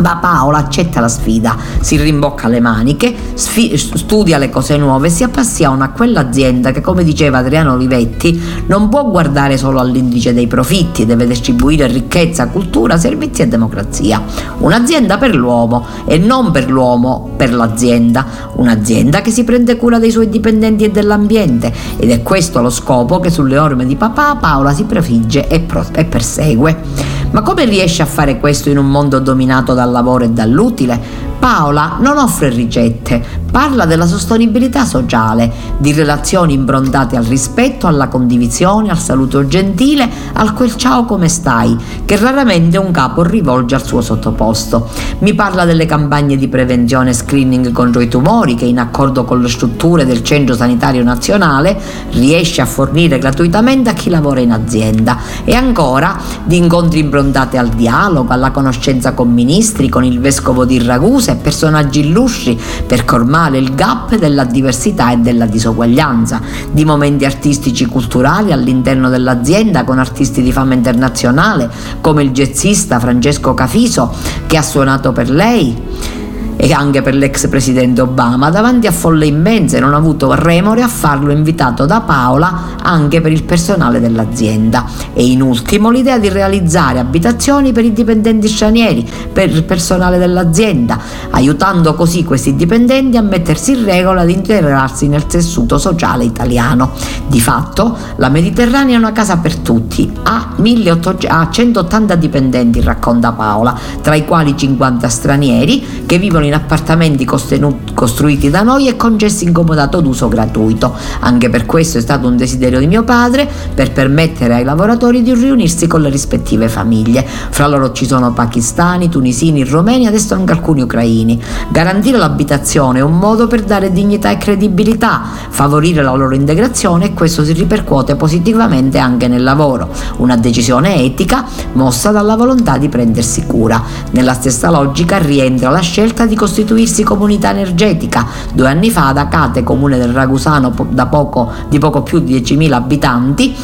[0.00, 5.22] ma Paola accetta la sfida, si rimbocca le maniche, sfi- studia le cose nuove, si
[5.22, 11.06] appassiona a quell'azienda che, come diceva Adriano Olivetti, non può guardare solo all'indice dei profitti,
[11.06, 14.22] deve distribuire ricchezza, cultura, servizi e democrazia.
[14.58, 18.26] Un'azienda per l'uomo e non per l'uomo per l'azienda.
[18.54, 23.20] Un'azienda che si prende cura dei suoi dipendenti e dell'ambiente ed è questo lo scopo
[23.20, 27.18] che sulle orme di papà Paola si prefigge e, pro- e persegue.
[27.30, 31.28] Ma come riesce a fare questo in un mondo dominato dal lavoro e dall'utile?
[31.40, 38.90] Paola non offre ricette, parla della sostenibilità sociale, di relazioni improntate al rispetto, alla condivisione,
[38.90, 41.74] al saluto gentile, al quel ciao come stai,
[42.04, 44.90] che raramente un capo rivolge al suo sottoposto.
[45.20, 49.40] Mi parla delle campagne di prevenzione e screening contro i tumori che in accordo con
[49.40, 51.74] le strutture del Centro Sanitario Nazionale
[52.10, 57.68] riesce a fornire gratuitamente a chi lavora in azienda e ancora di incontri improntati al
[57.68, 63.58] dialogo, alla conoscenza con ministri, con il vescovo di Ragusa e personaggi illustri per colmare
[63.58, 66.40] il gap della diversità e della disuguaglianza,
[66.70, 73.54] di momenti artistici culturali all'interno dell'azienda con artisti di fama internazionale come il jazzista Francesco
[73.54, 74.12] Cafiso
[74.46, 76.18] che ha suonato per lei
[76.62, 80.88] e anche per l'ex presidente Obama, davanti a folle immense non ha avuto remore a
[80.88, 84.84] farlo invitato da Paola anche per il personale dell'azienda.
[85.14, 90.98] E in ultimo l'idea di realizzare abitazioni per i dipendenti stranieri, per il personale dell'azienda,
[91.30, 96.90] aiutando così questi dipendenti a mettersi in regola di integrarsi nel tessuto sociale italiano.
[97.26, 103.32] Di fatto la Mediterranea è una casa per tutti, ha, 1800, ha 180 dipendenti, racconta
[103.32, 108.96] Paola, tra i quali 50 stranieri che vivono in in appartamenti costruiti da noi e
[108.96, 110.94] concessi in comodato d'uso gratuito.
[111.20, 115.32] Anche per questo è stato un desiderio di mio padre per permettere ai lavoratori di
[115.32, 117.24] riunirsi con le rispettive famiglie.
[117.24, 121.40] Fra loro ci sono pakistani, tunisini, romeni, adesso anche alcuni ucraini.
[121.70, 127.14] Garantire l'abitazione è un modo per dare dignità e credibilità, favorire la loro integrazione e
[127.14, 129.88] questo si ripercuote positivamente anche nel lavoro.
[130.16, 131.44] Una decisione etica
[131.74, 133.82] mossa dalla volontà di prendersi cura.
[134.10, 138.26] Nella stessa logica rientra la scelta di costituirsi comunità energetica.
[138.54, 140.70] Due anni fa ad Acate, comune del Ragusano
[141.10, 143.54] poco, di poco più di 10.000 abitanti,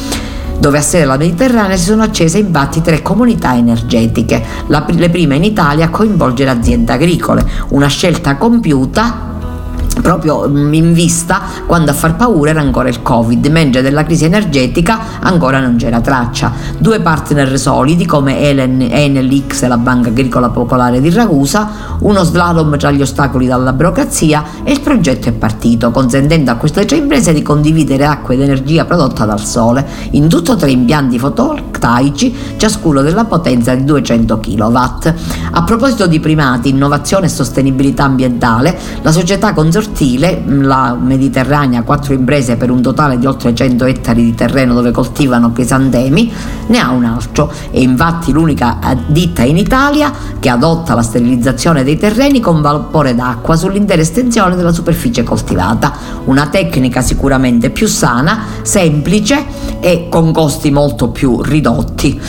[0.59, 5.37] dove a sede la Mediterranea si sono accese infatti tre comunità energetiche, la, le prime
[5.37, 9.36] in Italia a coinvolgere aziende agricole, una scelta compiuta
[10.01, 14.25] proprio mm, in vista quando a far paura era ancora il Covid, mentre della crisi
[14.25, 16.51] energetica ancora non c'era traccia.
[16.77, 21.69] Due partner solidi come Enel X e la Banca Agricola Popolare di Ragusa,
[21.99, 26.85] uno slalom tra gli ostacoli dalla burocrazia e il progetto è partito, consentendo a queste
[26.85, 32.35] tre imprese di condividere acqua ed energia prodotta dal sole, in tutto tre impianti fotovoltaici,
[32.57, 34.77] ciascuno della potenza di 200 kW.
[35.51, 42.13] A proposito di primati, innovazione e sostenibilità ambientale, la società consorziale sottile, la Mediterranea, quattro
[42.13, 46.31] imprese per un totale di oltre 100 ettari di terreno dove coltivano crisantemi,
[46.67, 47.51] ne ha un altro.
[47.71, 48.77] È infatti l'unica
[49.07, 54.73] ditta in Italia che adotta la sterilizzazione dei terreni con vapore d'acqua sull'intera estensione della
[54.73, 55.93] superficie coltivata.
[56.25, 59.45] Una tecnica sicuramente più sana, semplice
[59.79, 62.19] e con costi molto più ridotti.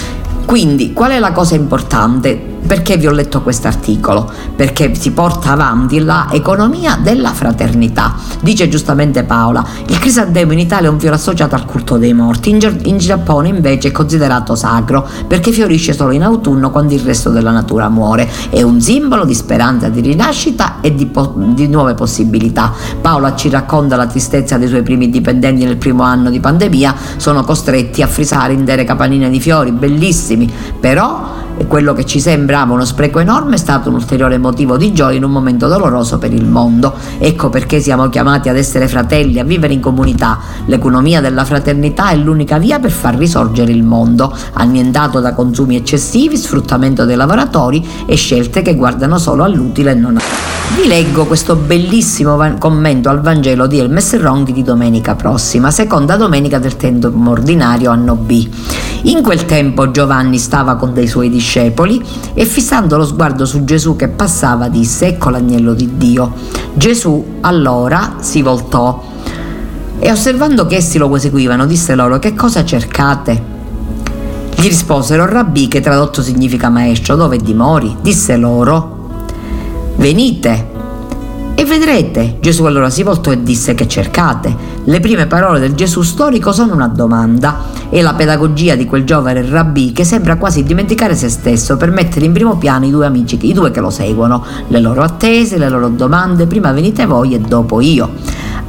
[0.44, 2.56] Quindi, qual è la cosa importante?
[2.66, 4.30] Perché vi ho letto questo articolo?
[4.54, 8.14] Perché si porta avanti l'economia della fraternità.
[8.40, 12.50] Dice giustamente Paola, il crisantemo in Italia è un fiore associato al culto dei morti,
[12.50, 17.30] in, in Giappone invece è considerato sacro perché fiorisce solo in autunno quando il resto
[17.30, 18.28] della natura muore.
[18.50, 22.72] È un simbolo di speranza, di rinascita e di, po- di nuove possibilità.
[23.00, 27.44] Paola ci racconta la tristezza dei suoi primi dipendenti nel primo anno di pandemia, sono
[27.44, 33.18] costretti a frisare intere capanine di fiori, bellissimi, però quello che ci sembrava uno spreco
[33.18, 36.94] enorme è stato un ulteriore motivo di gioia in un momento doloroso per il mondo.
[37.18, 40.38] Ecco perché siamo chiamati ad essere fratelli, a vivere in comunità.
[40.66, 46.36] L'economia della fraternità è l'unica via per far risorgere il mondo, annientato da consumi eccessivi,
[46.36, 50.20] sfruttamento dei lavoratori e scelte che guardano solo all'utile e non a...
[50.76, 56.58] Vi leggo questo bellissimo commento al Vangelo di Elmes Ronghi di domenica prossima, seconda domenica
[56.58, 58.48] del tempo ordinario anno B.
[59.02, 61.47] In quel tempo Giovanni stava con dei suoi discepoli
[62.34, 66.32] e fissando lo sguardo su Gesù che passava disse ecco l'agnello di Dio.
[66.74, 69.02] Gesù allora si voltò
[69.98, 73.56] e osservando che essi lo seguivano disse loro che cosa cercate?
[74.54, 77.96] Gli risposero Rabbì che tradotto significa maestro dove dimori?
[78.00, 78.96] Disse loro
[79.96, 80.76] venite
[81.54, 82.38] e vedrete.
[82.40, 84.54] Gesù allora si voltò e disse che cercate.
[84.84, 87.77] Le prime parole del Gesù storico sono una domanda.
[87.90, 92.26] È la pedagogia di quel giovane rabbì che sembra quasi dimenticare se stesso per mettere
[92.26, 95.70] in primo piano i due amici, i due che lo seguono, le loro attese, le
[95.70, 98.10] loro domande, prima venite voi e dopo io.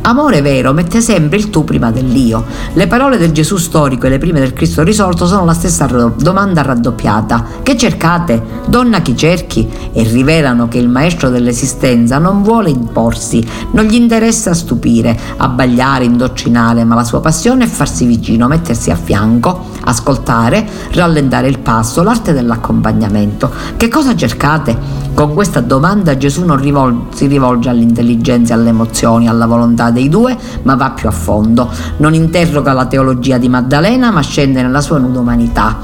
[0.01, 2.45] Amore vero mette sempre il tu prima dell'io.
[2.73, 6.61] Le parole del Gesù storico e le prime del Cristo risorto sono la stessa domanda
[6.61, 7.45] raddoppiata.
[7.61, 8.41] Che cercate?
[8.65, 9.69] Donna chi cerchi?
[9.91, 16.85] E rivelano che il maestro dell'esistenza non vuole imporsi, non gli interessa stupire, abbagliare, indottrinare,
[16.85, 22.33] ma la sua passione è farsi vicino, mettersi a fianco, ascoltare, rallentare il passo, l'arte
[22.33, 23.51] dell'accompagnamento.
[23.75, 25.07] Che cosa cercate?
[25.13, 30.37] Con questa domanda Gesù non rivol- si rivolge all'intelligenza, alle emozioni, alla volontà dei due,
[30.63, 31.69] ma va più a fondo.
[31.97, 35.77] Non interroga la teologia di Maddalena, ma scende nella sua nuda umanità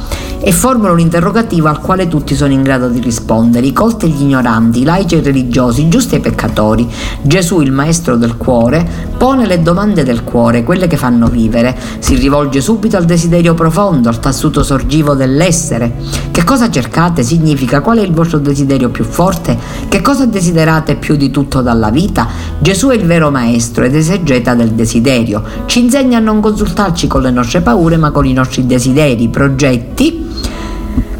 [0.47, 4.10] e formula un interrogativo al quale tutti sono in grado di rispondere, i colti e
[4.10, 6.88] gli ignoranti, i laici e i religiosi, i giusti e i peccatori.
[7.24, 8.88] Gesù, il maestro del cuore,
[9.18, 11.76] pone le domande del cuore, quelle che fanno vivere.
[11.97, 15.95] Si rivolge subito al desiderio profondo, al tassuto sorgivo dell'essere.
[16.30, 17.24] Che cosa cercate?
[17.24, 19.58] Significa qual è il vostro desiderio più forte?
[19.88, 22.28] Che cosa desiderate più di tutto dalla vita?
[22.60, 25.43] Gesù è il vero maestro ed esegeta del desiderio.
[25.66, 30.24] Ci insegna a non consultarci con le nostre paure, ma con i nostri desideri, progetti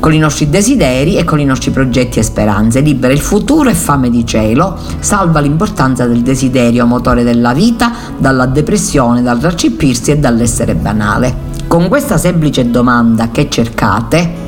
[0.06, 3.74] con i nostri desideri e con i nostri progetti e speranze, libera il futuro e
[3.74, 10.20] fame di cielo, salva l'importanza del desiderio, motore della vita, dalla depressione, dal raccipirsi e
[10.20, 11.54] dall'essere banale.
[11.66, 14.45] Con questa semplice domanda che cercate,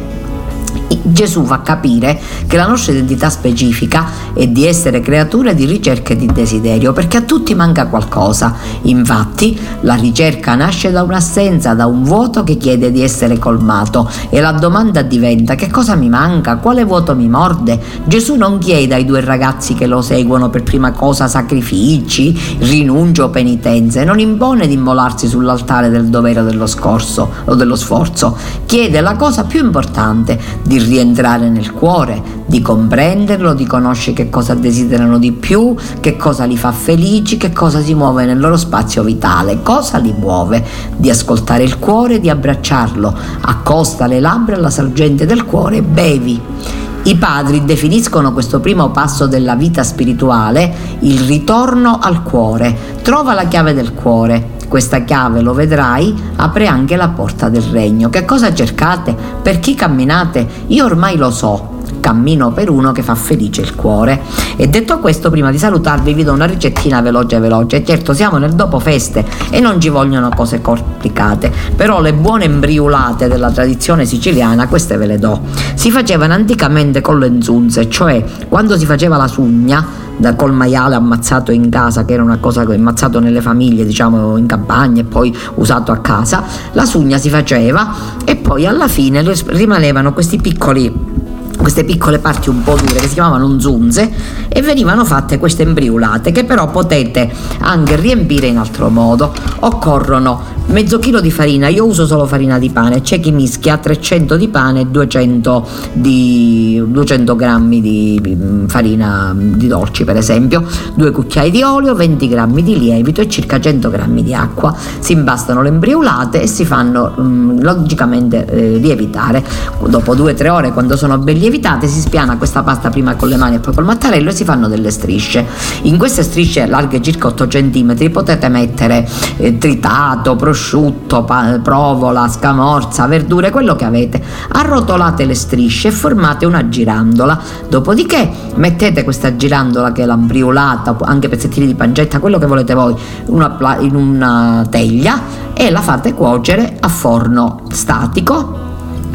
[1.04, 6.16] Gesù fa capire che la nostra identità specifica è di essere creature di ricerca e
[6.16, 8.56] di desiderio, perché a tutti manca qualcosa.
[8.84, 14.40] Infatti, la ricerca nasce da un'assenza, da un vuoto che chiede di essere colmato e
[14.40, 17.80] la domanda diventa che cosa mi manca, quale vuoto mi morde.
[18.06, 23.30] Gesù non chiede ai due ragazzi che lo seguono per prima cosa sacrifici, rinuncio o
[23.30, 29.16] penitenze, non impone di immolarsi sull'altare del dovere dello scorso o dello sforzo, chiede la
[29.16, 35.32] cosa più importante, di rientrare nel cuore, di comprenderlo, di conoscere che cosa desiderano di
[35.32, 39.98] più, che cosa li fa felici, che cosa si muove nel loro spazio vitale, cosa
[39.98, 40.64] li muove,
[40.96, 46.87] di ascoltare il cuore, di abbracciarlo, accosta le labbra alla sorgente del cuore, bevi.
[47.08, 52.98] I padri definiscono questo primo passo della vita spirituale il ritorno al cuore.
[53.02, 58.10] Trova la chiave del cuore, questa chiave, lo vedrai, apre anche la porta del regno.
[58.10, 59.16] Che cosa cercate?
[59.42, 60.46] Per chi camminate?
[60.68, 61.76] Io ormai lo so
[62.08, 64.22] cammino per uno che fa felice il cuore.
[64.56, 67.84] E detto questo, prima di salutarvi vi do una ricettina veloce veloce.
[67.84, 73.28] Certo, siamo nel dopo feste e non ci vogliono cose complicate, però le buone embriulate
[73.28, 75.42] della tradizione siciliana, queste ve le do.
[75.74, 80.96] Si facevano anticamente con le nzunze, cioè quando si faceva la sugna, da col maiale
[80.96, 85.36] ammazzato in casa, che era una cosa ammazzato nelle famiglie, diciamo in campagna e poi
[85.56, 86.42] usato a casa,
[86.72, 87.94] la sugna si faceva
[88.24, 91.27] e poi alla fine rimanevano questi piccoli
[91.68, 94.10] queste piccole parti un po' dure che si chiamavano zunze
[94.48, 99.34] e venivano fatte queste embriulate che però potete anche riempire in altro modo.
[99.60, 104.38] Occorrono mezzo chilo di farina, io uso solo farina di pane, c'è chi mischia 300
[104.38, 110.64] di pane e 200, di, 200 grammi di mm, farina mm, di dolci per esempio,
[110.96, 114.74] due cucchiai di olio, 20 grammi di lievito e circa 100 grammi di acqua.
[115.00, 119.44] Si impastano le embriulate e si fanno um, logicamente eh, lievitare.
[119.88, 121.57] Dopo 2-3 ore quando sono ben lievitate
[121.88, 124.68] si spiana questa pasta prima con le mani e poi col mattarello e si fanno
[124.68, 125.46] delle strisce.
[125.84, 131.26] In queste strisce larghe circa 8 cm potete mettere eh, tritato, prosciutto, prosciutto,
[131.62, 134.22] provola, scamorza, verdure, quello che avete.
[134.50, 137.40] Arrotolate le strisce e formate una girandola.
[137.70, 142.96] Dopodiché mettete questa girandola che è l'ambriolata, anche pezzettini di pancetta, quello che volete voi,
[143.28, 145.22] una, in una teglia
[145.54, 148.67] e la fate cuocere a forno statico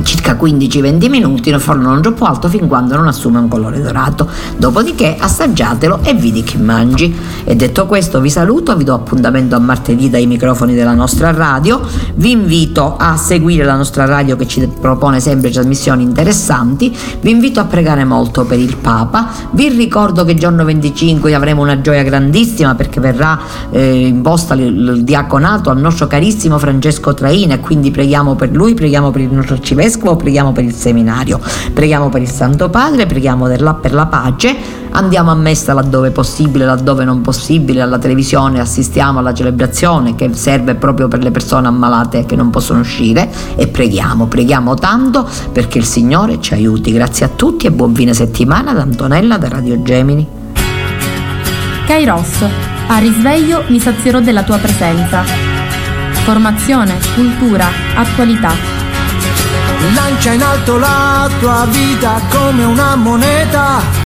[0.02, 4.28] circa 15-20 minuti nel forno non troppo alto fin quando non assume un colore dorato.
[4.56, 7.14] Dopodiché assaggiatelo e vedi che mangi.
[7.44, 11.80] E detto questo vi saluto, vi do appuntamento a martedì dai microfoni della nostra radio.
[12.14, 16.94] Vi invito a seguire la nostra radio che ci propone sempre trasmissioni interessanti.
[17.20, 19.30] Vi invito a pregare molto per il Papa.
[19.52, 23.38] Vi ricordo che giorno 25 avremo una gioia grandissima perché verrà
[23.70, 28.74] eh, imposta il, il diaconato al nostro carissimo Francesco Traina e quindi preghiamo per lui,
[28.74, 31.38] preghiamo per il nostro arcivescovo vescovo, preghiamo per il seminario,
[31.72, 34.56] preghiamo per il Santo Padre, preghiamo per la, pace,
[34.90, 40.76] andiamo a messa laddove possibile, laddove non possibile, alla televisione, assistiamo alla celebrazione che serve
[40.76, 45.84] proprio per le persone ammalate che non possono uscire e preghiamo, preghiamo tanto perché il
[45.84, 46.92] Signore ci aiuti.
[46.92, 50.26] Grazie a tutti e buon fine settimana da Antonella da Radio Gemini.
[51.86, 52.44] Kairos,
[52.86, 55.22] a risveglio mi sazierò della tua presenza.
[56.24, 57.66] Formazione, cultura,
[57.96, 58.81] attualità
[59.94, 64.00] Lancia in alto la tua vita come una moneta